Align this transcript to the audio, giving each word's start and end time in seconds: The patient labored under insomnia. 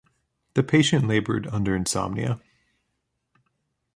The 0.55 0.63
patient 0.63 1.07
labored 1.07 1.45
under 1.51 1.75
insomnia. 1.75 2.41